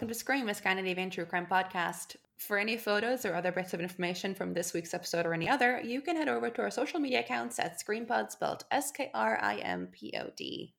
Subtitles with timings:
[0.00, 2.16] welcome to Skrim, a Scandinavian true crime podcast.
[2.38, 5.78] For any photos or other bits of information from this week's episode or any other,
[5.84, 9.38] you can head over to our social media accounts at SkrimPod, spelled S K R
[9.42, 10.72] I M P O D.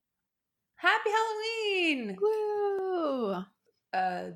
[0.74, 2.18] Happy Halloween!
[2.20, 3.30] Woo!
[3.94, 4.30] Uh,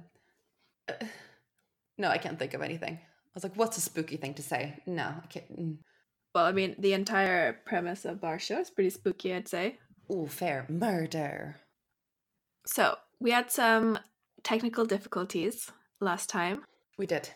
[0.88, 0.92] uh,
[1.98, 2.94] no, I can't think of anything.
[2.94, 4.78] I was like, what's a spooky thing to say?
[4.86, 5.60] No, I can't.
[5.60, 5.78] mm.
[6.32, 9.78] Well, I mean, the entire premise of our show is pretty spooky, I'd say.
[10.12, 10.64] Ooh, fair.
[10.68, 11.56] Murder.
[12.66, 13.98] So, we had some
[14.46, 16.62] technical difficulties last time.
[16.96, 17.28] We did.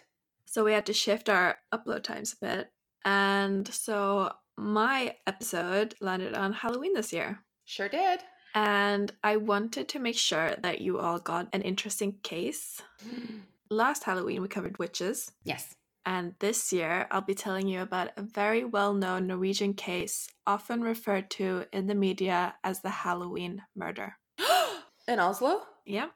[0.46, 2.70] So, we had to shift our upload times a bit.
[3.04, 7.40] And so, my episode landed on Halloween this year.
[7.64, 8.20] Sure did.
[8.54, 12.80] And I wanted to make sure that you all got an interesting case.
[13.70, 15.32] Last Halloween, we covered witches.
[15.42, 15.74] Yes.
[16.06, 20.80] And this year, I'll be telling you about a very well known Norwegian case, often
[20.80, 24.14] referred to in the media as the Halloween murder.
[25.08, 25.62] In Oslo?
[25.84, 26.10] Yeah.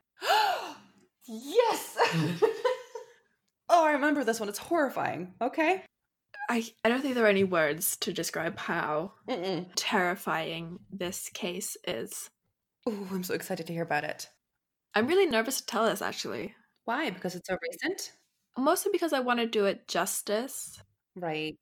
[1.27, 1.97] Yes!
[3.69, 4.49] oh, I remember this one.
[4.49, 5.35] It's horrifying.
[5.41, 5.83] Okay.
[6.49, 9.67] I, I don't think there are any words to describe how Mm-mm.
[9.77, 12.29] terrifying this case is.
[12.89, 14.29] Ooh, I'm so excited to hear about it.
[14.95, 16.55] I'm really nervous to tell this actually.
[16.85, 17.11] Why?
[17.11, 18.13] Because it's so recent?
[18.59, 20.81] Mostly because I want to do it justice.
[21.17, 21.57] Right.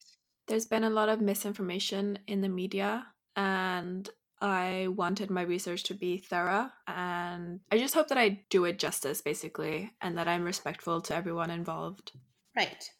[0.48, 4.08] There's been a lot of misinformation in the media, and
[4.42, 6.68] I wanted my research to be thorough.
[6.88, 11.14] And I just hope that I do it justice, basically, and that I'm respectful to
[11.14, 12.12] everyone involved.
[12.56, 12.90] Right.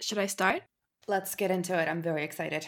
[0.00, 0.62] Should I start?
[1.08, 1.88] Let's get into it.
[1.88, 2.66] I'm very excited.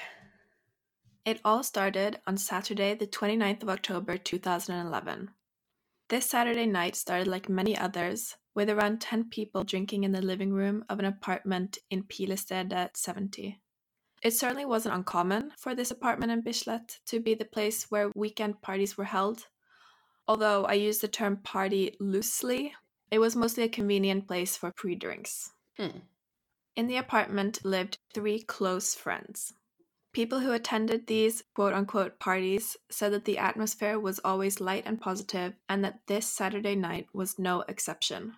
[1.26, 5.30] It all started on Saturday, the 29th of October 2011.
[6.08, 10.52] This Saturday night started like many others, with around 10 people drinking in the living
[10.52, 13.60] room of an apartment in Pilestedet 70.
[14.26, 18.60] It certainly wasn't uncommon for this apartment in Bislett to be the place where weekend
[18.60, 19.46] parties were held.
[20.26, 22.74] Although I use the term party loosely,
[23.12, 25.52] it was mostly a convenient place for pre drinks.
[25.76, 26.00] Hmm.
[26.74, 29.52] In the apartment lived three close friends.
[30.12, 35.00] People who attended these quote unquote parties said that the atmosphere was always light and
[35.00, 38.34] positive and that this Saturday night was no exception.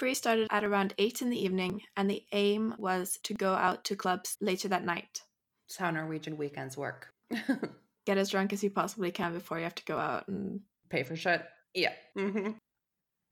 [0.00, 3.84] Free started at around 8 in the evening, and the aim was to go out
[3.84, 5.20] to clubs later that night.
[5.66, 7.12] It's how Norwegian weekends work.
[8.06, 11.02] Get as drunk as you possibly can before you have to go out and Pay
[11.02, 11.44] for shit.
[11.74, 11.92] Yeah.
[12.16, 12.52] Mm-hmm.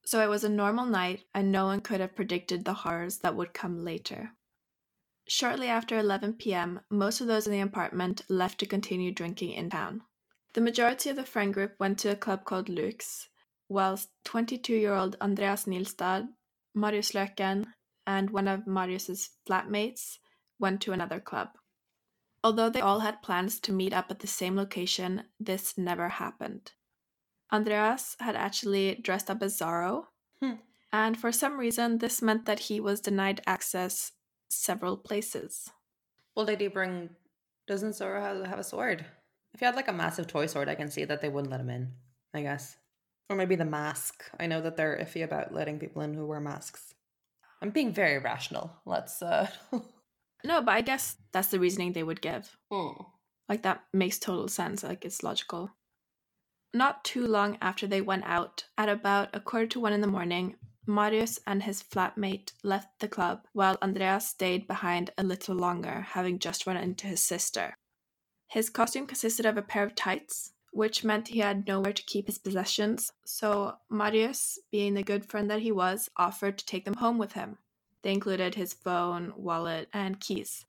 [0.04, 3.34] So it was a normal night, and no one could have predicted the horrors that
[3.34, 4.32] would come later.
[5.26, 9.70] Shortly after 11 pm, most of those in the apartment left to continue drinking in
[9.70, 10.02] town.
[10.52, 13.30] The majority of the friend group went to a club called Lux,
[13.70, 16.28] whilst 22 year old Andreas Nilstad,
[16.78, 17.66] Marius Løken,
[18.06, 20.18] and one of Marius's flatmates
[20.58, 21.48] went to another club.
[22.42, 26.72] Although they all had plans to meet up at the same location, this never happened.
[27.52, 30.06] Andreas had actually dressed up as Zorro,
[30.40, 30.54] Hmm.
[30.92, 34.12] and for some reason, this meant that he was denied access
[34.48, 35.70] several places.
[36.34, 37.10] Well, did he bring.
[37.66, 39.04] Doesn't have, have a sword?
[39.52, 41.60] If he had like a massive toy sword, I can see that they wouldn't let
[41.60, 41.92] him in,
[42.32, 42.76] I guess.
[43.30, 44.24] Or maybe the mask.
[44.40, 46.94] I know that they're iffy about letting people in who wear masks.
[47.60, 48.72] I'm being very rational.
[48.86, 49.48] Let's, uh.
[50.44, 52.56] No, but I guess that's the reasoning they would give.
[52.70, 53.02] Hmm.
[53.48, 54.84] Like, that makes total sense.
[54.84, 55.72] Like, it's logical.
[56.72, 60.06] Not too long after they went out, at about a quarter to one in the
[60.06, 60.54] morning,
[60.86, 66.38] Marius and his flatmate left the club while Andreas stayed behind a little longer, having
[66.38, 67.74] just run into his sister.
[68.48, 72.28] His costume consisted of a pair of tights, which meant he had nowhere to keep
[72.28, 76.94] his possessions, so Marius, being the good friend that he was, offered to take them
[76.94, 77.58] home with him.
[78.04, 80.64] They included his phone, wallet, and keys.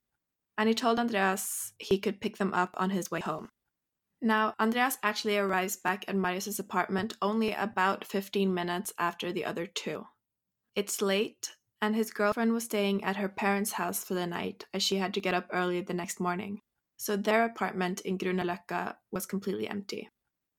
[0.57, 3.49] And he told Andreas he could pick them up on his way home.
[4.19, 9.67] Now, Andreas actually arrives back at Marius's apartment only about 15 minutes after the other
[9.67, 10.07] two.
[10.75, 11.51] It's late,
[11.83, 15.13] and his girlfriend was staying at her parents' house for the night as she had
[15.13, 16.61] to get up early the next morning.
[16.99, 20.09] So their apartment in Grünerløkka was completely empty.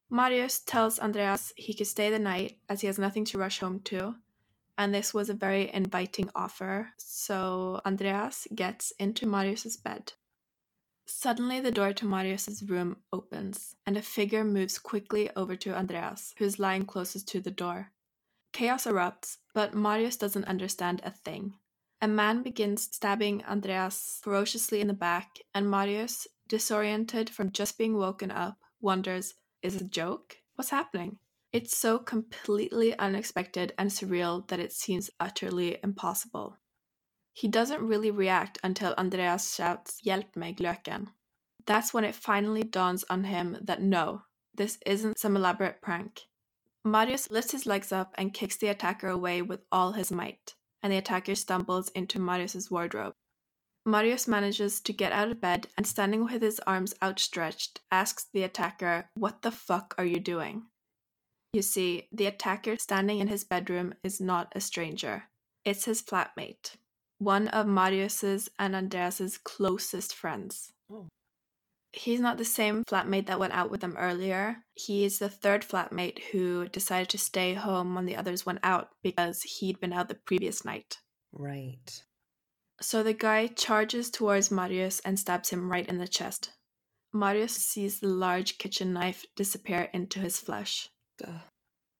[0.08, 3.80] Marius tells Andreas he could stay the night as he has nothing to rush home
[3.80, 4.14] to,
[4.78, 10.14] and this was a very inviting offer, so Andreas gets into Marius's bed.
[11.04, 16.34] Suddenly, the door to Marius's room opens, and a figure moves quickly over to Andreas,
[16.38, 17.92] who's lying closest to the door.
[18.52, 21.58] Chaos erupts, but Marius doesn't understand a thing.
[22.02, 27.96] A man begins stabbing Andreas ferociously in the back, and Marius, disoriented from just being
[27.96, 30.38] woken up, wonders is it a joke?
[30.54, 31.18] What's happening?
[31.52, 36.56] It's so completely unexpected and surreal that it seems utterly impossible.
[37.34, 41.08] He doesn't really react until Andreas shouts, Hjälp mig, Løken.
[41.66, 44.22] That's when it finally dawns on him that no,
[44.54, 46.22] this isn't some elaborate prank.
[46.84, 50.92] Marius lifts his legs up and kicks the attacker away with all his might, and
[50.92, 53.14] the attacker stumbles into Marius's wardrobe.
[53.86, 58.42] Marius manages to get out of bed and, standing with his arms outstretched, asks the
[58.42, 60.64] attacker, What the fuck are you doing?
[61.52, 65.24] You see, the attacker standing in his bedroom is not a stranger.
[65.64, 66.76] It's his flatmate,
[67.18, 70.72] one of Marius's and Andreas's closest friends.
[70.92, 71.08] Oh.
[71.92, 74.58] He's not the same flatmate that went out with them earlier.
[74.74, 78.90] He is the third flatmate who decided to stay home when the others went out
[79.02, 80.98] because he'd been out the previous night.
[81.32, 82.04] Right.
[82.80, 86.52] So the guy charges towards Marius and stabs him right in the chest.
[87.12, 90.88] Marius sees the large kitchen knife disappear into his flesh.
[91.26, 91.40] Ugh.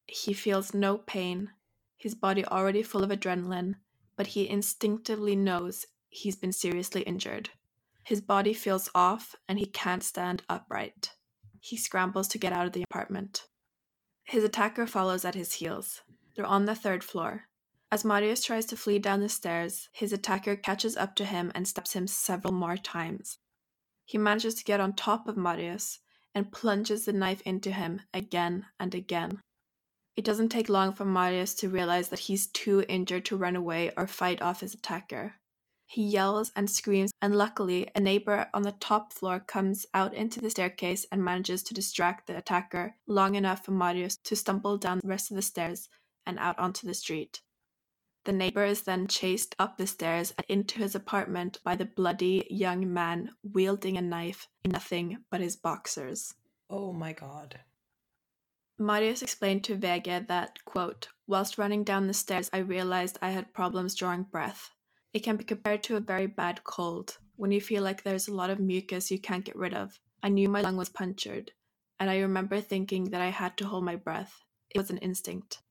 [0.07, 1.51] He feels no pain,
[1.97, 3.75] his body already full of adrenaline,
[4.17, 7.51] but he instinctively knows he's been seriously injured.
[8.05, 11.12] His body feels off and he can't stand upright.
[11.61, 13.47] He scrambles to get out of the apartment.
[14.25, 16.02] His attacker follows at his heels.
[16.35, 17.49] They're on the third floor.
[17.93, 21.67] As Marius tries to flee down the stairs, his attacker catches up to him and
[21.67, 23.38] stabs him several more times.
[24.05, 25.99] He manages to get on top of Marius
[26.35, 29.41] and plunges the knife into him again and again.
[30.17, 33.91] It doesn't take long for Marius to realize that he's too injured to run away
[33.96, 35.40] or fight off his attacker.
[35.93, 40.41] He yells and screams, and luckily, a neighbor on the top floor comes out into
[40.41, 45.01] the staircase and manages to distract the attacker long enough for Marius to stumble down
[45.03, 45.89] the rest of the stairs
[46.25, 47.41] and out onto the street.
[48.23, 52.47] The neighbor is then chased up the stairs and into his apartment by the bloody
[52.49, 56.37] young man wielding a knife in nothing but his boxers.
[56.71, 57.59] Oh my god.
[58.79, 63.53] Marius explained to VG that, quote, whilst running down the stairs, I realized I had
[63.53, 64.71] problems drawing breath.
[65.12, 68.35] It can be compared to a very bad cold, when you feel like there's a
[68.35, 69.99] lot of mucus you can't get rid of.
[70.23, 71.53] I knew my lung was punctured,
[71.99, 74.45] and I remember thinking that I had to hold my breath.
[74.71, 75.62] It was an instinct.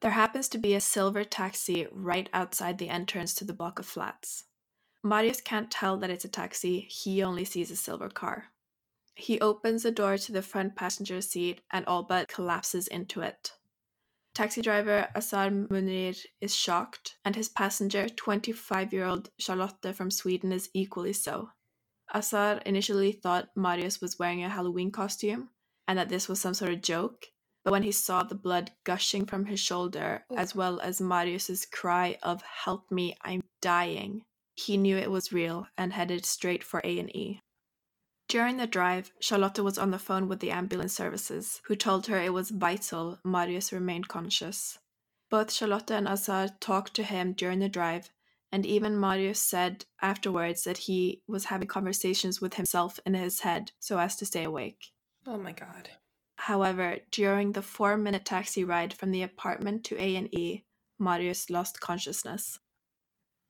[0.00, 3.86] There happens to be a silver taxi right outside the entrance to the block of
[3.86, 4.44] flats.
[5.02, 8.46] Marius can't tell that it's a taxi, he only sees a silver car.
[9.14, 13.52] He opens the door to the front passenger seat and all but collapses into it.
[14.34, 20.52] Taxi driver Asar Munir is shocked, and his passenger, 25 year old Charlotte from Sweden,
[20.52, 21.50] is equally so.
[22.12, 25.50] Asar initially thought Marius was wearing a Halloween costume
[25.86, 27.26] and that this was some sort of joke,
[27.64, 30.38] but when he saw the blood gushing from his shoulder, Oof.
[30.38, 34.22] as well as Marius's cry of "Help me, I'm dying,"
[34.54, 37.40] he knew it was real and headed straight for A&E.
[38.30, 42.16] During the drive, Charlotte was on the phone with the ambulance services, who told her
[42.16, 44.78] it was vital Marius remained conscious.
[45.30, 48.10] Both Charlotte and Azar talked to him during the drive,
[48.52, 53.72] and even Marius said afterwards that he was having conversations with himself in his head
[53.80, 54.92] so as to stay awake.
[55.26, 55.90] Oh my god.
[56.36, 60.64] However, during the four-minute taxi ride from the apartment to A&E,
[61.00, 62.60] Marius lost consciousness.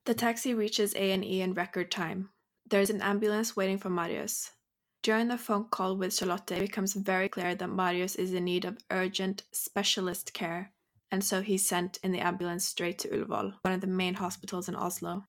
[0.06, 2.30] The taxi reaches A&E in record time.
[2.66, 4.52] There is an ambulance waiting for Marius.
[5.02, 8.66] During the phone call with Charlotte, it becomes very clear that Marius is in need
[8.66, 10.72] of urgent specialist care,
[11.10, 14.68] and so he's sent in the ambulance straight to Ullevål, one of the main hospitals
[14.68, 15.24] in Oslo.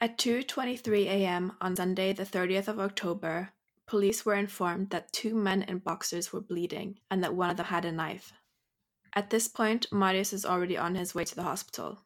[0.00, 1.52] At 2:23 a.m.
[1.60, 3.52] on Sunday, the 30th of October,
[3.86, 7.66] police were informed that two men in boxers were bleeding and that one of them
[7.66, 8.32] had a knife.
[9.12, 12.00] At this point, Marius is already on his way to the hospital.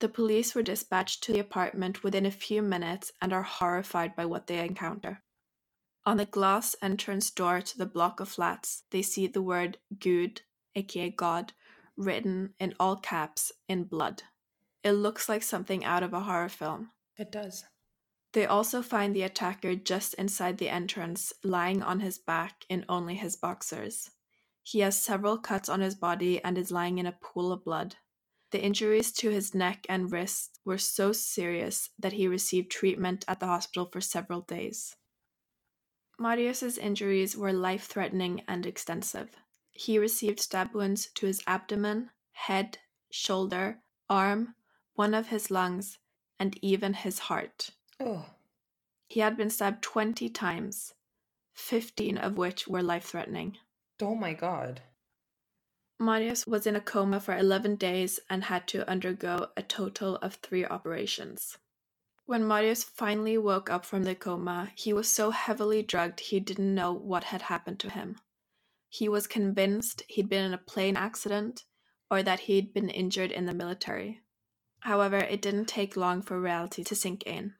[0.00, 4.26] The police were dispatched to the apartment within a few minutes and are horrified by
[4.26, 5.22] what they encounter.
[6.06, 10.42] On the glass entrance door to the block of flats, they see the word Gud,
[10.76, 11.52] aka God,
[11.96, 14.22] written in all caps in blood.
[14.84, 16.90] It looks like something out of a horror film.
[17.18, 17.64] It does.
[18.34, 23.16] They also find the attacker just inside the entrance, lying on his back in only
[23.16, 24.10] his boxers.
[24.62, 27.96] He has several cuts on his body and is lying in a pool of blood.
[28.52, 33.40] The injuries to his neck and wrist were so serious that he received treatment at
[33.40, 34.94] the hospital for several days.
[36.18, 39.30] Marius's injuries were life-threatening and extensive.
[39.70, 42.78] He received stab wounds to his abdomen, head,
[43.10, 44.54] shoulder, arm,
[44.94, 45.98] one of his lungs,
[46.38, 47.70] and even his heart.
[48.00, 48.26] Oh.
[49.08, 50.94] He had been stabbed 20 times,
[51.54, 53.58] 15 of which were life threatening.
[54.00, 54.80] Oh my god.
[55.98, 60.34] Marius was in a coma for 11 days and had to undergo a total of
[60.34, 61.56] three operations.
[62.26, 66.74] When Marius finally woke up from the coma, he was so heavily drugged he didn't
[66.74, 68.16] know what had happened to him.
[68.88, 71.62] He was convinced he'd been in a plane accident
[72.10, 74.22] or that he'd been injured in the military.
[74.80, 77.54] However, it didn't take long for reality to sink in.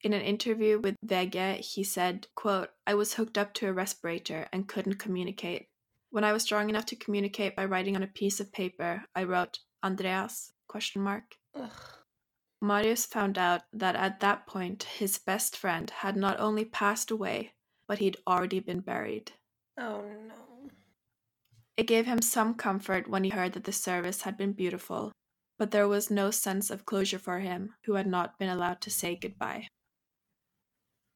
[0.00, 4.48] In an interview with VG, he said, quote, I was hooked up to a respirator
[4.52, 5.68] and couldn't communicate.
[6.10, 9.24] When I was strong enough to communicate by writing on a piece of paper, I
[9.24, 11.36] wrote Andreas question mark.
[11.54, 12.01] Ugh.
[12.62, 17.54] Marius found out that at that point his best friend had not only passed away,
[17.88, 19.32] but he'd already been buried.
[19.76, 20.70] Oh no.
[21.76, 25.10] It gave him some comfort when he heard that the service had been beautiful,
[25.58, 28.90] but there was no sense of closure for him who had not been allowed to
[28.90, 29.66] say goodbye.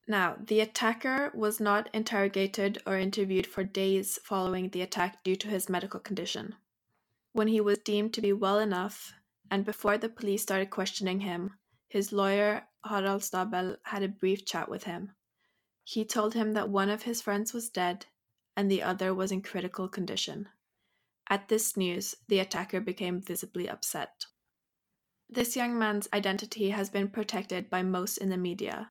[0.09, 5.49] Now, the attacker was not interrogated or interviewed for days following the attack due to
[5.49, 6.57] his medical condition.
[7.33, 9.13] When he was deemed to be well enough,
[9.51, 14.69] and before the police started questioning him, his lawyer, Harald Stabell, had a brief chat
[14.69, 15.15] with him.
[15.85, 18.07] He told him that one of his friends was dead
[18.57, 20.49] and the other was in critical condition.
[21.29, 24.27] At this news, the attacker became visibly upset.
[25.29, 28.91] This young man's identity has been protected by most in the media,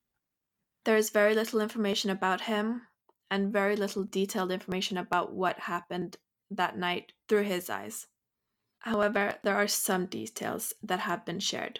[0.85, 2.83] there is very little information about him
[3.31, 6.17] and very little detailed information about what happened
[6.51, 8.05] that night through his eyes.
[8.85, 11.79] However, there are some details that have been shared.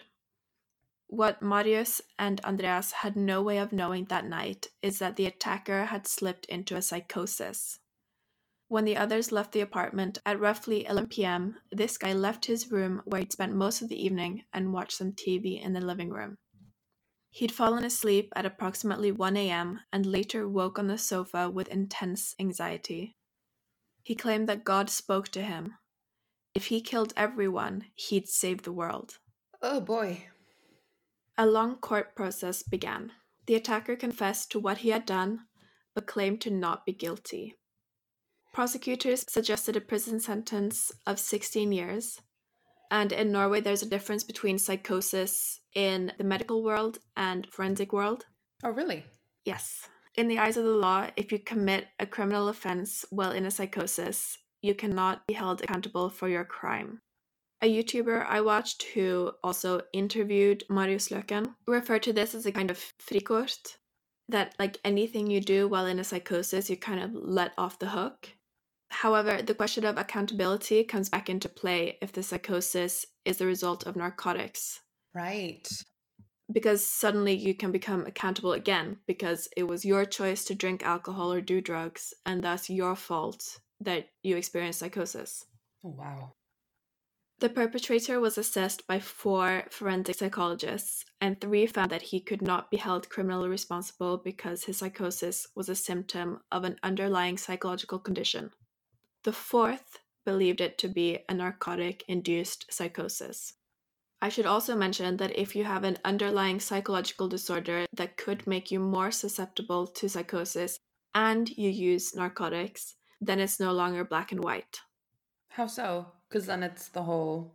[1.06, 5.84] What Marius and Andreas had no way of knowing that night is that the attacker
[5.84, 7.78] had slipped into a psychosis.
[8.66, 13.02] When the others left the apartment at roughly 11 pm, this guy left his room
[13.04, 16.38] where he'd spent most of the evening and watched some TV in the living room.
[17.30, 19.78] He'd fallen asleep at approximately 1 a.m.
[19.92, 23.14] and later woke on the sofa with intense anxiety.
[24.02, 25.74] He claimed that God spoke to him.
[26.56, 29.18] If he killed everyone, he'd save the world.
[29.60, 30.28] Oh boy.
[31.36, 33.12] A long court process began.
[33.46, 35.40] The attacker confessed to what he had done,
[35.94, 37.56] but claimed to not be guilty.
[38.54, 42.22] Prosecutors suggested a prison sentence of 16 years,
[42.90, 48.24] and in Norway, there's a difference between psychosis in the medical world and forensic world.
[48.64, 49.04] Oh, really?
[49.44, 49.90] Yes.
[50.14, 53.50] In the eyes of the law, if you commit a criminal offense while in a
[53.50, 57.00] psychosis, you cannot be held accountable for your crime.
[57.62, 62.70] A YouTuber I watched who also interviewed Marius Løken referred to this as a kind
[62.70, 63.76] of frikort,
[64.28, 67.88] that like anything you do while in a psychosis, you kind of let off the
[67.88, 68.28] hook.
[68.90, 73.86] However, the question of accountability comes back into play if the psychosis is the result
[73.86, 74.80] of narcotics.
[75.14, 75.66] Right.
[76.52, 81.32] Because suddenly you can become accountable again because it was your choice to drink alcohol
[81.32, 85.44] or do drugs, and thus your fault that you experienced psychosis.
[85.84, 86.32] Oh, wow.
[87.38, 92.70] The perpetrator was assessed by four forensic psychologists, and three found that he could not
[92.70, 98.52] be held criminally responsible because his psychosis was a symptom of an underlying psychological condition.
[99.24, 103.52] The fourth believed it to be a narcotic induced psychosis.
[104.22, 108.70] I should also mention that if you have an underlying psychological disorder that could make
[108.70, 110.78] you more susceptible to psychosis
[111.14, 114.80] and you use narcotics, then it's no longer black and white.
[115.48, 116.06] How so?
[116.28, 117.54] Because then it's the whole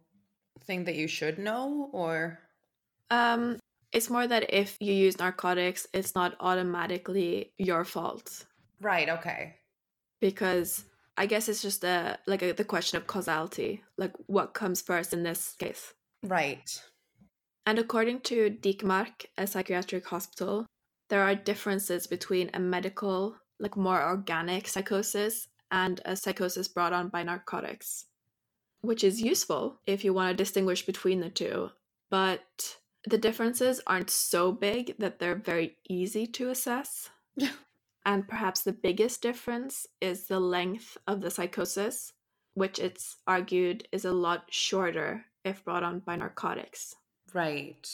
[0.65, 2.39] thing that you should know, or?
[3.09, 3.59] Um,
[3.91, 8.45] it's more that if you use narcotics, it's not automatically your fault.
[8.79, 9.55] Right, okay.
[10.19, 10.85] Because
[11.17, 15.13] I guess it's just a like a, the question of causality, like what comes first
[15.13, 15.93] in this case.
[16.23, 16.81] Right.
[17.65, 20.65] And according to Dikemark, a psychiatric hospital,
[21.09, 27.09] there are differences between a medical, like more organic psychosis and a psychosis brought on
[27.09, 28.05] by narcotics,
[28.81, 31.69] which is useful if you want to distinguish between the two.
[32.09, 37.09] But the differences aren't so big that they're very easy to assess.
[38.05, 42.13] And perhaps the biggest difference is the length of the psychosis,
[42.55, 46.95] which it's argued is a lot shorter if brought on by narcotics.
[47.33, 47.87] Right.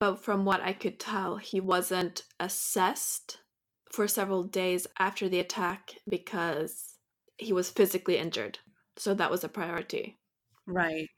[0.00, 3.38] But from what I could tell, he wasn't assessed
[3.90, 6.97] for several days after the attack because
[7.38, 8.58] he was physically injured.
[8.96, 10.18] So that was a priority.
[10.66, 11.08] Right.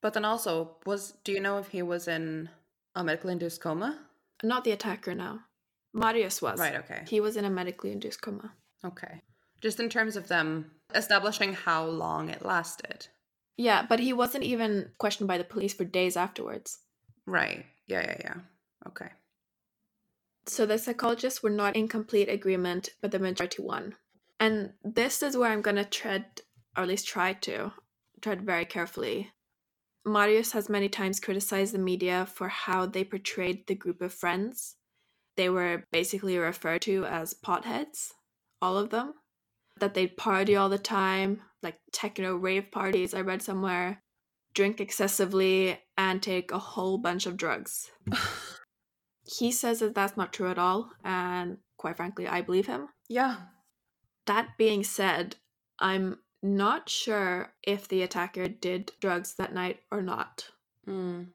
[0.00, 2.48] But then also, was do you know if he was in
[2.94, 3.98] a medically induced coma?
[4.42, 5.40] Not the attacker now.
[5.92, 6.58] Marius was.
[6.58, 7.02] Right, okay.
[7.08, 8.52] He was in a medically induced coma.
[8.84, 9.22] Okay.
[9.60, 13.08] Just in terms of them establishing how long it lasted.
[13.56, 16.78] Yeah, but he wasn't even questioned by the police for days afterwards.
[17.26, 17.64] Right.
[17.86, 18.34] Yeah, yeah, yeah.
[18.86, 19.08] Okay.
[20.46, 23.94] So the psychologists were not in complete agreement, but the majority won.
[24.44, 26.26] And this is where I'm going to tread,
[26.76, 27.72] or at least try to,
[28.20, 29.30] tread very carefully.
[30.04, 34.76] Marius has many times criticized the media for how they portrayed the group of friends
[35.36, 38.12] they were basically referred to as potheads,
[38.62, 39.14] all of them.
[39.80, 44.02] That they'd party all the time, like techno rave parties, I read somewhere,
[44.54, 47.90] drink excessively, and take a whole bunch of drugs.
[49.24, 52.88] he says that that's not true at all, and quite frankly, I believe him.
[53.08, 53.36] Yeah.
[54.26, 55.36] That being said,
[55.78, 60.50] I'm not sure if the attacker did drugs that night or not.
[60.86, 61.28] Mm.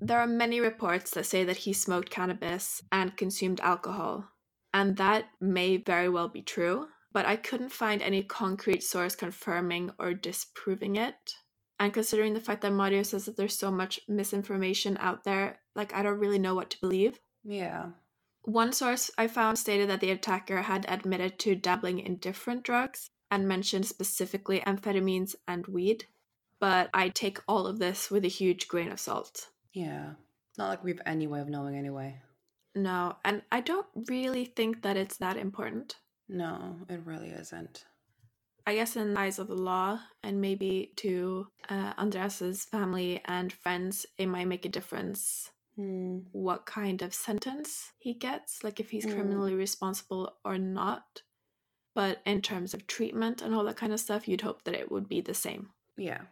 [0.00, 4.30] There are many reports that say that he smoked cannabis and consumed alcohol,
[4.72, 9.90] and that may very well be true, but I couldn't find any concrete source confirming
[9.98, 11.34] or disproving it.
[11.78, 15.94] And considering the fact that Marius says that there's so much misinformation out there, like
[15.94, 17.18] I don't really know what to believe.
[17.44, 17.90] Yeah.
[18.50, 23.08] One source I found stated that the attacker had admitted to dabbling in different drugs
[23.30, 26.06] and mentioned specifically amphetamines and weed,
[26.58, 29.50] but I take all of this with a huge grain of salt.
[29.72, 30.14] Yeah.
[30.58, 32.22] Not like we have any way of knowing anyway.
[32.74, 35.94] No, and I don't really think that it's that important.
[36.28, 37.84] No, it really isn't.
[38.66, 43.52] I guess in the eyes of the law and maybe to uh, Andreas's family and
[43.52, 46.18] friends, it might make a difference Hmm.
[46.32, 49.14] what kind of sentence he gets, like if he's Mm.
[49.14, 51.22] criminally responsible or not.
[51.94, 54.90] But in terms of treatment and all that kind of stuff, you'd hope that it
[54.90, 55.70] would be the same.
[55.96, 56.26] Yeah.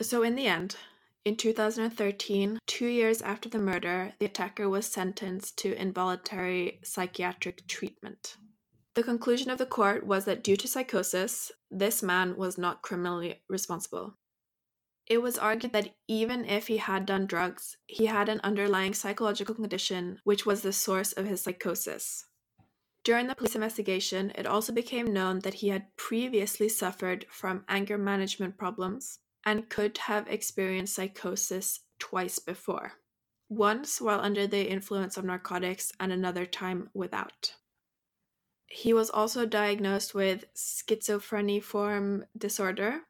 [0.00, 0.76] So, in the end,
[1.24, 8.36] in 2013, two years after the murder, the attacker was sentenced to involuntary psychiatric treatment.
[8.94, 13.42] The conclusion of the court was that due to psychosis, this man was not criminally
[13.48, 14.16] responsible.
[15.06, 19.54] It was argued that even if he had done drugs, he had an underlying psychological
[19.54, 22.26] condition which was the source of his psychosis.
[23.04, 27.98] During the police investigation, it also became known that he had previously suffered from anger
[27.98, 32.94] management problems and could have experienced psychosis twice before.
[33.50, 37.52] Once while under the influence of narcotics, and another time without.
[38.66, 43.02] He was also diagnosed with schizophreniform disorder.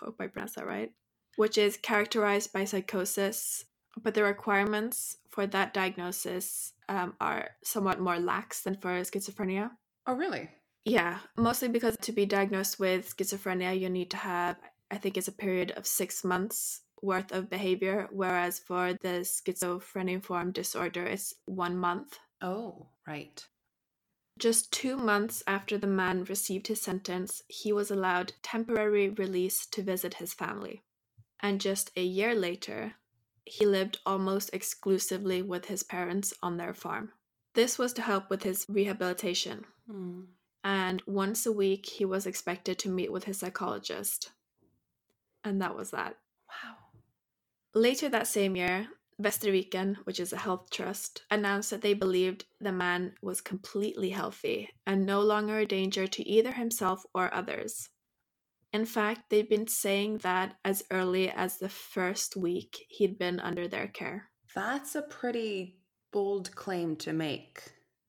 [0.00, 0.92] Hope I pronounced that right.
[1.36, 3.64] Which is characterized by psychosis,
[4.02, 9.70] but the requirements for that diagnosis um, are somewhat more lax than for schizophrenia.
[10.06, 10.50] Oh, really?
[10.84, 14.56] Yeah, mostly because to be diagnosed with schizophrenia, you need to have,
[14.90, 20.52] I think it's a period of six months worth of behavior, whereas for the schizophreniform
[20.52, 22.18] disorder, it's one month.
[22.40, 23.44] Oh, right.
[24.38, 29.82] Just two months after the man received his sentence, he was allowed temporary release to
[29.82, 30.82] visit his family.
[31.42, 32.94] And just a year later,
[33.44, 37.12] he lived almost exclusively with his parents on their farm.
[37.54, 40.22] This was to help with his rehabilitation, Hmm.
[40.62, 44.30] and once a week he was expected to meet with his psychologist.
[45.44, 46.18] And that was that.
[46.48, 46.76] Wow.
[47.74, 52.44] Later that same year, Vestre Viken, which is a health trust, announced that they believed
[52.60, 57.90] the man was completely healthy and no longer a danger to either himself or others.
[58.72, 63.68] In fact, they'd been saying that as early as the first week he'd been under
[63.68, 64.30] their care.
[64.54, 65.76] That's a pretty
[66.10, 67.62] bold claim to make.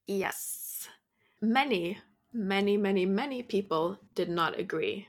[0.07, 0.87] Yes.
[1.41, 1.99] Many,
[2.33, 5.07] many, many, many people did not agree.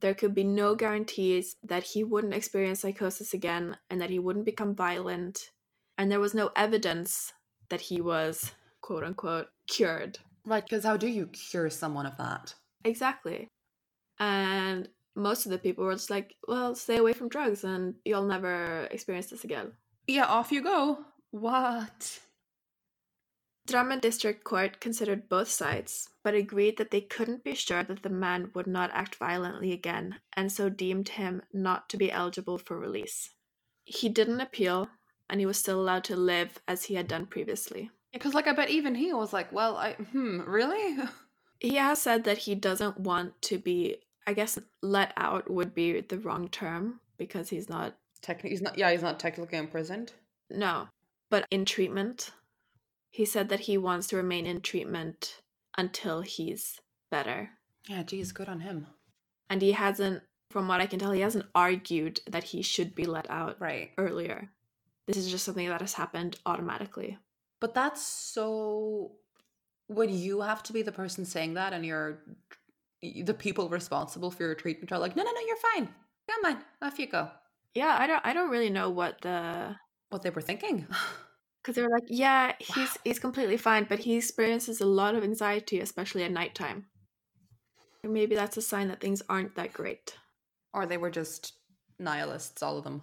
[0.00, 4.46] There could be no guarantees that he wouldn't experience psychosis again and that he wouldn't
[4.46, 5.50] become violent.
[5.98, 7.32] And there was no evidence
[7.68, 10.18] that he was, quote unquote, cured.
[10.46, 12.54] Right, because how do you cure someone of that?
[12.84, 13.48] Exactly.
[14.20, 18.26] And most of the people were just like, well, stay away from drugs and you'll
[18.26, 19.72] never experience this again.
[20.06, 20.98] Yeah, off you go.
[21.30, 22.20] What?
[23.66, 28.08] Drammen District Court considered both sides, but agreed that they couldn't be sure that the
[28.08, 32.78] man would not act violently again, and so deemed him not to be eligible for
[32.78, 33.30] release.
[33.84, 34.88] He didn't appeal,
[35.28, 37.90] and he was still allowed to live as he had done previously.
[38.12, 40.96] Because, like, I bet even he was like, well, I, hmm, really?
[41.60, 43.98] He has said that he doesn't want to be,
[44.30, 48.78] I guess, let out would be the wrong term because he's not, Technically, he's not,
[48.78, 50.12] yeah, he's not technically imprisoned.
[50.50, 50.88] no,
[51.30, 52.30] but in treatment.
[53.10, 55.40] He said that he wants to remain in treatment
[55.76, 56.78] until he's
[57.10, 57.50] better.
[57.88, 58.86] Yeah, geez, good on him.
[59.48, 63.04] And he hasn't, from what I can tell, he hasn't argued that he should be
[63.06, 63.90] let out Right.
[63.98, 64.50] earlier.
[65.08, 67.18] This is just something that has happened automatically.
[67.60, 69.12] But that's so.
[69.88, 72.20] Would you have to be the person saying that, and you're
[73.02, 75.88] the people responsible for your treatment are like, no, no, no, you're fine.
[76.30, 77.30] Come on, off you go.
[77.74, 79.76] Yeah, I don't I don't really know what the
[80.10, 80.86] What they were thinking.
[81.62, 83.02] because they were like, yeah, he's Wow.
[83.04, 86.86] he's completely fine, but he experiences a lot of anxiety, especially at nighttime.
[88.02, 90.16] And maybe that's a sign that things aren't that great.
[90.72, 91.52] or they were just
[91.98, 93.02] nihilists, all of them.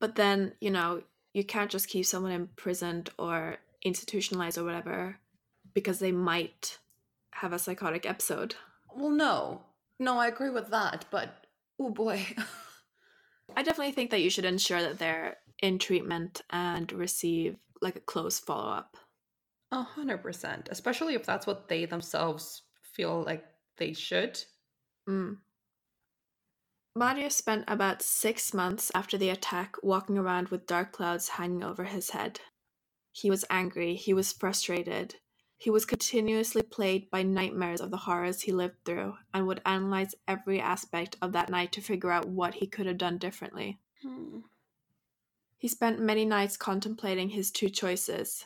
[0.00, 5.18] But then, you know, you can't just keep someone imprisoned or institutionalized or whatever
[5.74, 6.78] because they might
[7.40, 8.54] have a psychotic episode.
[8.94, 9.62] Well, no.
[9.98, 11.46] No, I agree with that, but
[11.78, 12.26] oh boy.
[13.56, 18.00] I definitely think that you should ensure that they're in treatment and receive like a
[18.00, 18.96] close follow up.
[19.72, 20.68] A hundred percent.
[20.70, 22.62] Especially if that's what they themselves
[22.94, 23.44] feel like
[23.78, 24.42] they should.
[25.08, 25.38] Mm.
[26.94, 31.84] Marius spent about six months after the attack walking around with dark clouds hanging over
[31.84, 32.40] his head.
[33.12, 35.16] He was angry, he was frustrated,
[35.56, 40.14] he was continuously plagued by nightmares of the horrors he lived through and would analyze
[40.28, 43.78] every aspect of that night to figure out what he could have done differently.
[44.02, 44.40] Hmm.
[45.56, 48.44] He spent many nights contemplating his two choices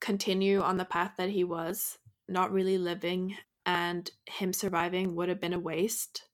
[0.00, 5.40] continue on the path that he was, not really living, and him surviving would have
[5.40, 6.28] been a waste,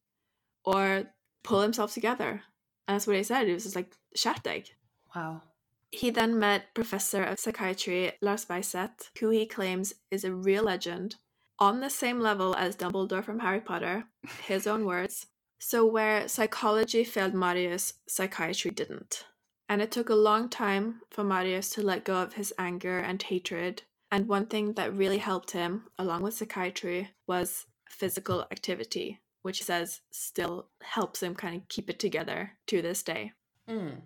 [0.65, 1.05] or
[1.45, 2.43] pull himself together.
[2.89, 3.47] And that's what he said.
[3.47, 4.71] It was just like Shateg.
[5.15, 5.43] Wow.
[5.91, 11.17] He then met Professor of Psychiatry Lars Weisæth, who he claims is a real legend,
[11.59, 14.05] on the same level as Dumbledore from Harry Potter,
[14.45, 15.27] his own words.
[15.59, 19.27] So, where psychology failed Marius, psychiatry didn't.
[19.69, 23.23] And it took a long time for Marius to let go of his anger and
[23.23, 23.83] hatred.
[24.11, 29.65] And one thing that really helped him, along with psychiatry, was physical activity, which he
[29.65, 33.33] says still helps him kind of keep it together to this day.
[33.69, 34.01] Mm.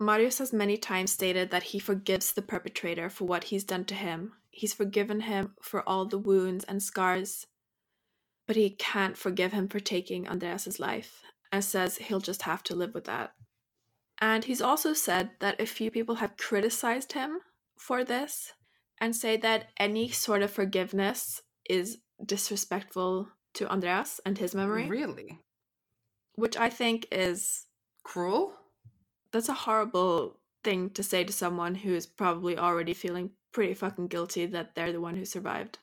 [0.00, 3.94] Marius has many times stated that he forgives the perpetrator for what he's done to
[3.94, 4.32] him.
[4.50, 7.46] He's forgiven him for all the wounds and scars,
[8.46, 12.74] but he can't forgive him for taking Andreas's life and says he'll just have to
[12.74, 13.32] live with that.
[14.20, 17.38] And he's also said that a few people have criticized him
[17.76, 18.52] for this
[19.00, 25.40] and say that any sort of forgiveness is disrespectful to Andreas and his memory, Really?
[26.34, 27.66] which I think is
[28.04, 28.54] Cruel?
[29.34, 34.46] That's a horrible thing to say to someone who's probably already feeling pretty fucking guilty
[34.46, 35.78] that they're the one who survived.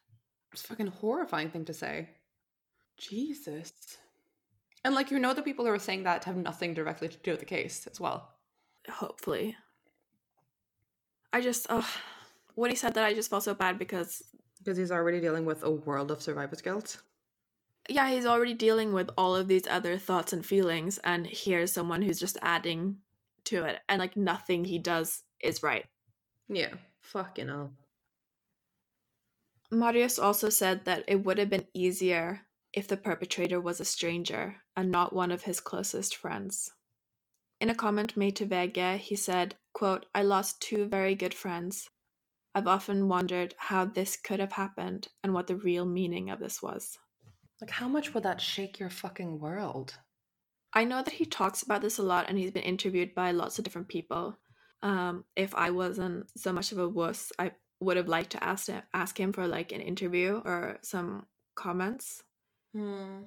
[0.53, 2.09] It's a fucking horrifying thing to say.
[2.97, 3.71] Jesus.
[4.83, 7.31] And like you know the people who are saying that have nothing directly to do
[7.31, 8.29] with the case as well.
[8.89, 9.55] Hopefully.
[11.33, 11.87] I just, oh,
[12.55, 14.23] when he said that, I just felt so bad because,
[14.59, 17.01] Because he's already dealing with a world of survivor's guilt.
[17.89, 22.01] yeah, he's already dealing with all of these other thoughts and feelings, and here's someone
[22.01, 22.97] who's just adding
[23.45, 25.85] to it, and like nothing he does is right.
[26.47, 26.73] Yeah.
[27.01, 27.71] Fucking hell.
[29.71, 32.41] Marius also said that it would have been easier
[32.73, 36.71] if the perpetrator was a stranger and not one of his closest friends.
[37.59, 41.89] In a comment made to VG, he said, quote, I lost two very good friends.
[42.53, 46.61] I've often wondered how this could have happened and what the real meaning of this
[46.61, 46.97] was.
[47.61, 49.93] Like how much would that shake your fucking world?
[50.73, 53.57] I know that he talks about this a lot and he's been interviewed by lots
[53.57, 54.37] of different people.
[54.81, 58.67] Um, if I wasn't so much of a wuss, I would have liked to ask
[58.67, 62.23] him, ask him for like an interview or some comments.
[62.73, 63.23] Hmm.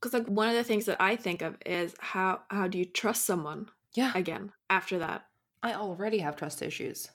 [0.00, 2.84] Because like one of the things that I think of is how how do you
[2.84, 4.12] trust someone Yeah.
[4.14, 5.26] again after that?
[5.62, 7.08] I already have trust issues.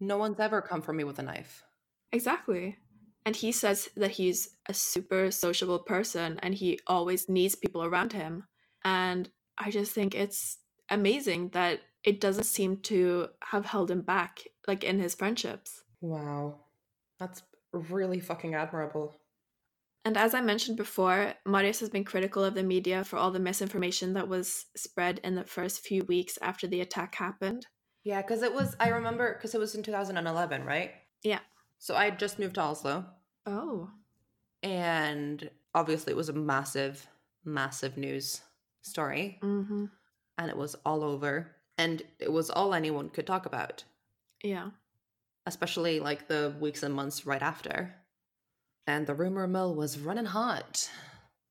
[0.00, 1.62] No one's ever come for me with a knife.
[2.10, 2.78] Exactly.
[3.24, 8.12] And he says that he's a super sociable person and he always needs people around
[8.12, 8.44] him.
[8.84, 14.44] And I just think it's amazing that it doesn't seem to have held him back,
[14.66, 15.82] like in his friendships.
[16.00, 16.60] Wow.
[17.18, 19.14] That's really fucking admirable.
[20.04, 23.40] And as I mentioned before, Marius has been critical of the media for all the
[23.40, 27.66] misinformation that was spread in the first few weeks after the attack happened.
[28.04, 30.92] Yeah, because it was, I remember, because it was in 2011, right?
[31.24, 31.40] Yeah.
[31.78, 33.04] So I had just moved to Oslo,
[33.44, 33.90] Oh.
[34.62, 37.06] and obviously it was a massive,
[37.44, 38.40] massive news
[38.88, 39.86] story, Mm-hmm.
[40.38, 43.84] and it was all over, and it was all anyone could talk about,
[44.42, 44.70] Yeah.
[45.46, 47.94] especially like the weeks and months right after.
[48.86, 50.90] And the rumor mill was running hot.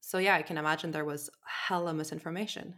[0.02, 2.76] So yeah, I can imagine there was hella misinformation.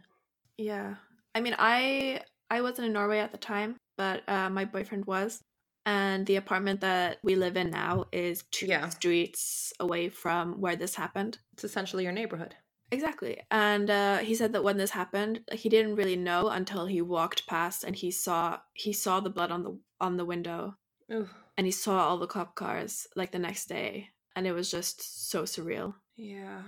[0.58, 0.96] Yeah.
[1.34, 5.40] I mean, I I wasn't in Norway at the time, but uh, my boyfriend was,
[5.86, 8.88] and the apartment that we live in now is two Yeah.
[8.88, 11.38] streets away from where this happened.
[11.52, 12.56] It's essentially your neighborhood.
[12.92, 13.40] Exactly.
[13.50, 17.46] And uh, he said that when this happened, he didn't really know until he walked
[17.46, 20.76] past and he saw he saw the blood on the on the window
[21.12, 21.28] Ooh.
[21.56, 25.30] and he saw all the cop cars like the next day, and it was just
[25.30, 25.94] so surreal.
[26.16, 26.62] Yeah.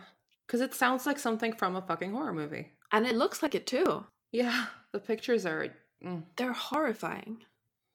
[0.46, 2.72] Because it sounds like something from a fucking horror movie.
[2.92, 4.04] And it looks like it too.
[4.32, 4.66] Yeah.
[4.92, 5.68] The pictures are.
[6.04, 6.24] Mm.
[6.36, 7.38] They're horrifying.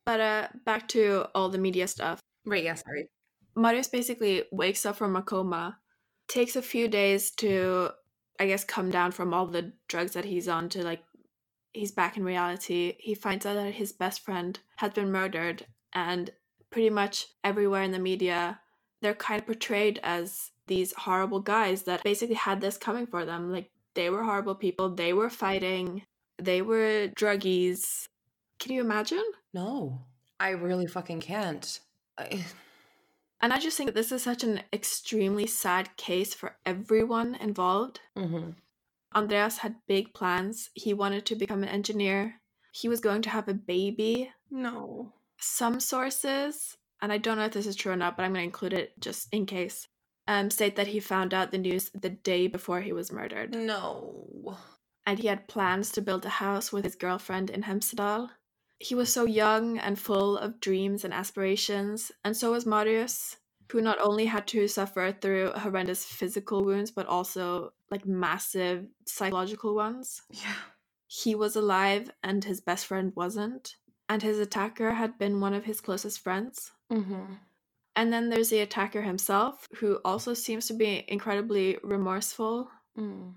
[0.06, 2.20] But uh, back to all the media stuff.
[2.46, 3.08] Right, yeah, sorry.
[3.56, 5.78] Marius basically wakes up from a coma,
[6.28, 7.90] takes a few days to,
[8.40, 11.04] I guess, come down from all the drugs that he's on to like,
[11.74, 12.96] he's back in reality.
[13.00, 16.30] He finds out that his best friend has been murdered, and
[16.70, 18.60] pretty much everywhere in the media,
[19.02, 23.52] they're kind of portrayed as these horrible guys that basically had this coming for them.
[23.52, 26.04] Like, they were horrible people, they were fighting,
[26.38, 28.08] they were druggies.
[28.60, 29.24] Can you imagine?
[29.54, 30.02] No.
[30.40, 31.80] I really fucking can't.
[32.18, 32.46] I...
[33.42, 38.00] And I just think that this is such an extremely sad case for everyone involved.
[38.18, 38.52] Mm-hmm.
[39.16, 40.70] Andreas had big plans.
[40.74, 42.42] He wanted to become an engineer.
[42.72, 44.32] He was going to have a baby.
[44.50, 45.14] No.
[45.40, 48.42] Some sources, and I don't know if this is true or not, but I'm going
[48.42, 49.88] to include it just in case,
[50.28, 53.56] um, state that he found out the news the day before he was murdered.
[53.56, 54.58] No.
[55.06, 58.30] And he had plans to build a house with his girlfriend in Hemsedal.
[58.80, 63.38] He was so young and full of dreams and aspirations, and so was Marius,
[63.72, 69.76] who not only had to suffer through horrendous physical wounds, but also like massive psychological
[69.76, 70.22] ones.
[70.30, 70.54] Yeah.
[71.08, 73.76] He was alive and his best friend wasn't,
[74.10, 76.72] and his attacker had been one of his closest friends.
[76.92, 77.34] Mm-hmm.
[77.96, 83.36] And then there's the attacker himself, who also seems to be incredibly remorseful, Mm.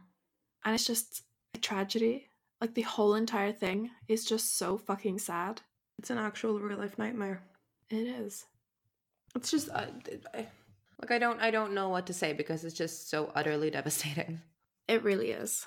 [0.65, 1.23] and it's just
[1.55, 2.30] a tragedy.
[2.61, 5.63] Like the whole entire thing is just so fucking sad.
[5.99, 7.43] It's an actual real life nightmare.
[7.89, 8.47] It is.
[9.35, 9.87] It's just uh,
[10.35, 10.47] I,
[11.01, 14.41] like I don't I don't know what to say because it's just so utterly devastating.
[14.89, 15.67] It really is.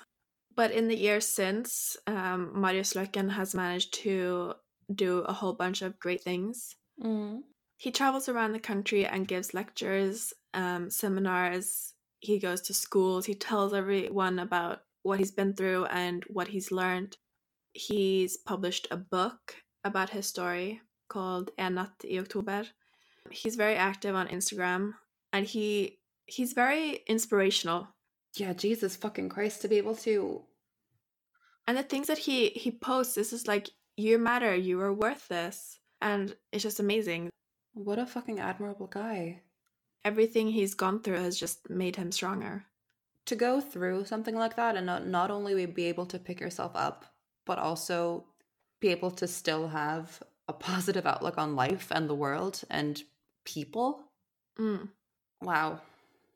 [0.54, 4.54] But in the years since, um, Marius Løken has managed to
[4.94, 6.76] do a whole bunch of great things.
[7.02, 7.40] Mm.
[7.78, 11.94] He travels around the country and gives lectures, um, seminars.
[12.20, 13.26] He goes to schools.
[13.26, 17.16] He tells everyone about what he's been through and what he's learned.
[17.72, 22.64] He's published a book about his story called En natt i oktober.
[23.30, 24.94] He's very active on Instagram
[25.32, 27.88] and he he's very inspirational.
[28.36, 30.42] Yeah, Jesus fucking Christ to be able to
[31.66, 35.28] And the things that he he posts this is like you matter, you are worth
[35.28, 35.78] this.
[36.00, 37.30] And it's just amazing.
[37.74, 39.42] what a fucking admirable guy.
[40.04, 42.66] Everything he's gone through has just made him stronger.
[43.26, 46.72] To go through something like that and not, not only be able to pick yourself
[46.74, 47.06] up,
[47.46, 48.26] but also
[48.80, 53.02] be able to still have a positive outlook on life and the world and
[53.46, 54.02] people.
[54.58, 54.88] Mm.
[55.40, 55.80] Wow.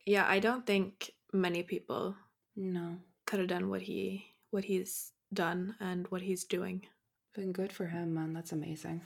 [0.06, 2.16] Yeah, I don't think many people
[2.56, 2.96] No.
[3.26, 6.86] could have done what he what he's done and what he's doing.
[7.34, 8.32] Been good for him, man.
[8.32, 9.02] That's amazing.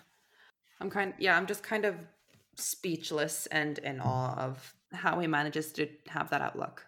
[0.81, 1.97] I'm kind yeah, I'm just kind of
[2.57, 6.87] speechless and in awe of how he manages to have that outlook.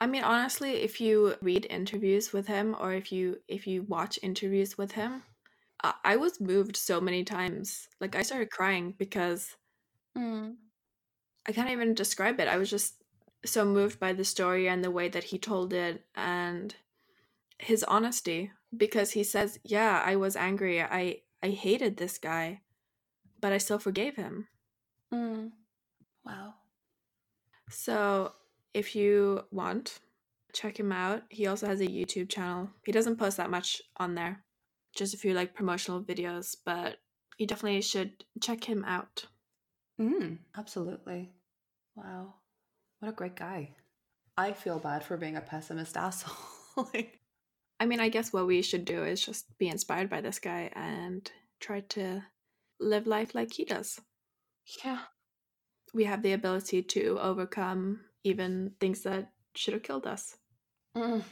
[0.00, 4.18] I mean, honestly, if you read interviews with him or if you if you watch
[4.22, 5.24] interviews with him,
[5.82, 7.88] I, I was moved so many times.
[8.00, 9.56] Like I started crying because
[11.46, 12.48] I can't even describe it.
[12.48, 13.02] I was just
[13.44, 16.74] so moved by the story and the way that he told it and
[17.58, 20.82] his honesty because he says, "Yeah, I was angry.
[20.82, 22.62] I I hated this guy,
[23.40, 24.48] but I still forgave him."
[25.12, 25.52] Mm.
[26.24, 26.54] Wow.
[27.70, 28.34] So,
[28.76, 30.00] if you want,
[30.52, 31.22] check him out.
[31.30, 32.68] He also has a YouTube channel.
[32.84, 34.44] He doesn't post that much on there.
[34.94, 36.96] Just a few like promotional videos, but
[37.38, 39.24] you definitely should check him out.
[39.98, 41.30] Mm, absolutely.
[41.94, 42.34] Wow.
[43.00, 43.70] What a great guy.
[44.36, 46.36] I feel bad for being a pessimist asshole.
[46.92, 47.20] like,
[47.80, 50.70] I mean, I guess what we should do is just be inspired by this guy
[50.74, 52.22] and try to
[52.78, 53.98] live life like he does.
[54.84, 54.98] yeah.
[55.94, 60.36] We have the ability to overcome even things that should have killed us.
[60.96, 61.22] Mm.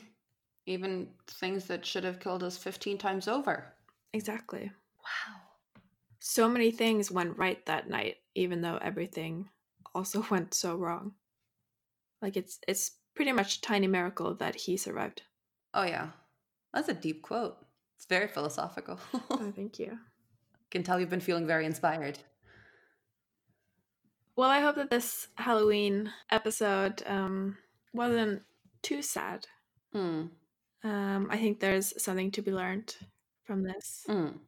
[0.67, 3.75] Even things that should have killed us 15 times over.
[4.13, 4.71] Exactly.
[4.99, 5.41] Wow.
[6.21, 9.49] So many things went right that night, even though everything
[9.95, 11.13] also went so wrong.
[12.23, 15.23] Like it's it's pretty much a tiny miracle that he survived.
[15.75, 16.09] Oh, yeah.
[16.73, 17.57] That's a deep quote.
[17.97, 18.99] It's very philosophical.
[19.31, 19.99] Oh, thank you.
[20.71, 22.19] Can tell you've been feeling very inspired.
[24.37, 27.57] Well, I hope that this Halloween episode um,
[27.93, 28.43] wasn't
[28.83, 29.47] too sad.
[29.95, 30.31] Mm.
[30.83, 32.95] Um, I think there's something to be learned
[33.45, 34.05] from this.
[34.09, 34.39] Mm.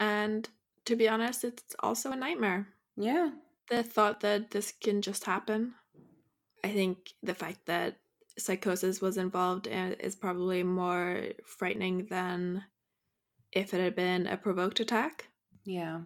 [0.00, 0.48] And
[0.86, 2.68] to be honest, it's also a nightmare.
[2.96, 3.30] Yeah.
[3.68, 5.74] The thought that this can just happen.
[6.64, 7.96] I think the fact that
[8.36, 12.64] psychosis was involved i- is probably more frightening than
[13.52, 15.28] if it had been a provoked attack.
[15.64, 16.00] Yeah.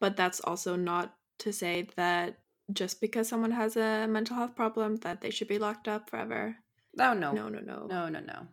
[0.00, 2.38] But that's also not to say that
[2.72, 6.56] just because someone has a mental health problem that they should be locked up forever.
[6.98, 7.32] Oh, no.
[7.32, 7.86] No, no, no.
[7.86, 8.46] No, no, no.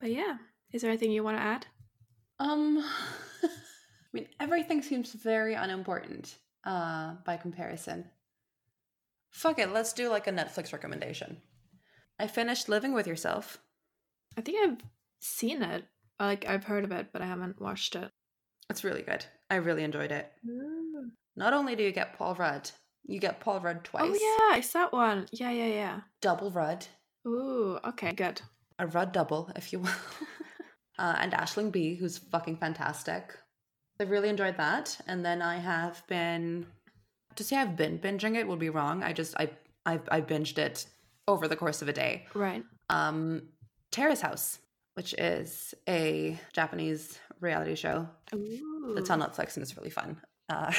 [0.00, 0.36] But yeah,
[0.72, 1.66] is there anything you want to add?
[2.38, 2.78] Um,
[3.44, 3.48] I
[4.12, 8.06] mean, everything seems very unimportant uh, by comparison.
[9.30, 11.40] Fuck it, let's do like a Netflix recommendation.
[12.18, 13.58] I finished Living with Yourself.
[14.36, 14.78] I think I've
[15.20, 15.84] seen it.
[16.20, 18.10] Like I've heard of it, but I haven't watched it.
[18.68, 19.24] It's really good.
[19.50, 20.30] I really enjoyed it.
[21.36, 22.70] Not only do you get Paul Rudd,
[23.04, 24.02] you get Paul Rudd twice.
[24.04, 25.26] Oh yeah, I saw one.
[25.32, 26.00] Yeah, yeah, yeah.
[26.20, 26.86] Double Rudd.
[27.26, 28.40] Ooh, okay, good.
[28.78, 29.90] A Rudd double, if you will.
[30.98, 33.36] uh, and Aisling Bea, who's fucking fantastic.
[34.00, 34.98] I really enjoyed that.
[35.06, 36.66] And then I have been
[37.36, 39.02] To say I've been binging it would be wrong.
[39.02, 39.50] I just I
[39.86, 40.86] I, I binged it
[41.28, 42.26] over the course of a day.
[42.34, 42.64] Right.
[42.90, 43.48] Um,
[43.90, 44.58] Terrace House,
[44.94, 48.92] which is a Japanese reality show Ooh.
[48.94, 50.20] that's on Netflix and it's really fun.
[50.48, 50.72] Uh,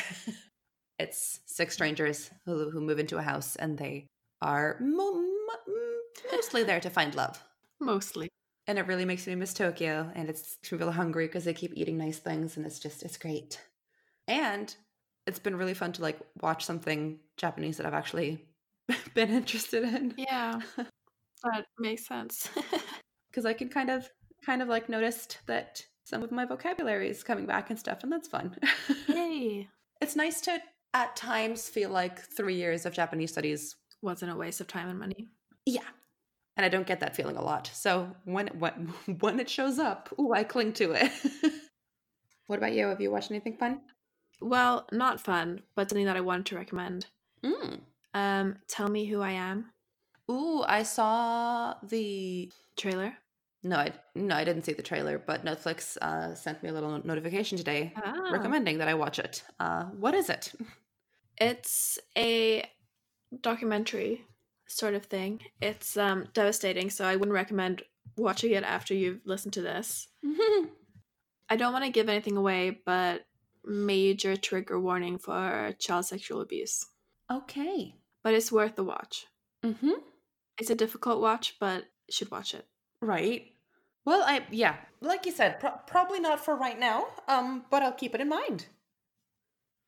[1.00, 4.08] it's six strangers who, who move into a house and they
[4.42, 5.74] are mo- mo-
[6.32, 7.44] mostly there to find love.
[7.80, 8.30] Mostly.
[8.68, 10.12] And it really makes me miss Tokyo.
[10.16, 13.60] And it's are hungry because they keep eating nice things and it's just, it's great.
[14.28, 14.74] And
[15.28, 18.46] it's been really fun to like watch something Japanese that I've actually
[19.14, 20.14] been interested in.
[20.18, 20.60] Yeah.
[21.44, 22.50] that makes sense.
[23.30, 24.08] Because I can kind of,
[24.46, 28.04] kind of like noticed that some of my vocabulary is coming back and stuff.
[28.04, 28.56] And that's fun.
[29.08, 29.68] Yay.
[30.02, 30.60] it's nice to
[30.94, 33.76] at times feel like three years of Japanese studies.
[34.02, 35.30] Wasn't a waste of time and money.
[35.66, 35.88] Yeah.
[36.58, 37.70] And I don't get that feeling a lot.
[37.74, 41.12] So when when when it shows up, ooh, I cling to it.
[42.48, 42.88] what about you?
[42.88, 43.82] Have you watched anything fun?
[44.42, 47.06] Well, not fun, but something that I wanted to recommend.
[47.44, 47.80] Mm.
[48.14, 49.74] Um, Tell Me Who I Am
[50.32, 53.18] Ooh, I saw the trailer.
[53.64, 57.02] No, I no, I didn't see the trailer, but Netflix uh, sent me a little
[57.06, 58.30] notification today Ah.
[58.32, 59.44] recommending that I watch it.
[59.60, 60.54] Uh, what is it?
[61.40, 62.64] It's a
[63.42, 64.22] documentary
[64.68, 65.42] sort of thing.
[65.62, 67.82] It's um devastating, so I wouldn't recommend
[68.18, 70.08] watching it after you've listened to this.
[71.50, 73.26] I don't want to give anything away, but
[73.66, 76.86] major trigger warning for child sexual abuse.
[77.32, 77.96] okay.
[78.24, 79.26] But it's worth the watch.
[79.66, 79.92] Mm-hmm.
[80.58, 82.66] It's a difficult watch, but should watch it.
[83.02, 83.53] Right.
[84.06, 87.08] Well, I yeah, like you said, pro- probably not for right now.
[87.28, 88.68] Um, but I'll keep it in mind.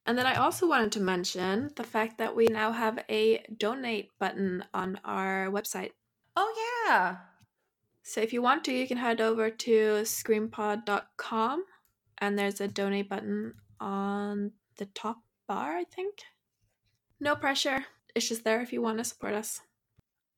[0.06, 4.10] And then I also wanted to mention the fact that we now have a donate
[4.20, 5.92] button on our website.
[6.36, 7.18] Oh yeah.
[8.04, 9.72] So if you want to, you can head over to
[10.04, 11.66] skrimpod.com
[12.20, 16.20] and there's a donate button on the top bar, I think.
[17.20, 17.86] No pressure.
[18.14, 19.62] It's just there if you want to support us,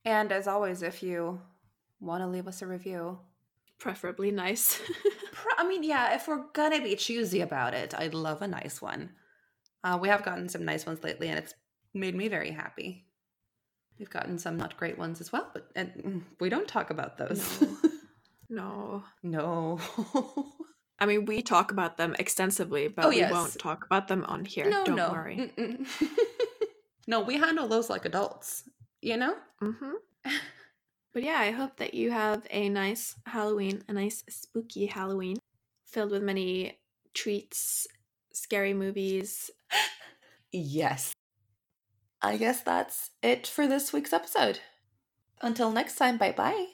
[0.05, 1.41] And as always, if you
[1.99, 3.19] want to leave us a review,
[3.79, 4.81] preferably nice.
[5.57, 9.11] I mean, yeah, if we're gonna be choosy about it, I'd love a nice one.
[9.83, 11.53] Uh, we have gotten some nice ones lately, and it's
[11.93, 13.05] made me very happy.
[13.99, 17.17] We've gotten some not great ones as well, but and mm, we don't talk about
[17.17, 17.61] those.
[18.49, 19.03] no.
[19.23, 19.79] no.
[20.13, 20.53] no.
[20.99, 23.31] I mean, we talk about them extensively, but Oh, we yes.
[23.31, 24.69] won't talk about them on here.
[24.69, 25.11] no, Don't no.
[25.11, 25.51] worry.
[27.09, 28.63] No, we handle those like adults.
[29.01, 29.35] You know.
[29.61, 29.93] hmm
[31.17, 35.37] But yeah, I hope that you have a nice Halloween, a nice spooky Halloween
[35.83, 36.77] filled with many
[37.15, 37.87] treats,
[38.31, 39.49] scary movies.
[40.51, 41.13] Yes.
[42.21, 44.59] I guess that's it for this week's episode.
[45.41, 46.67] Until next time, bye bye.